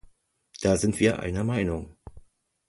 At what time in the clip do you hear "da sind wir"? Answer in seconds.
0.63-1.19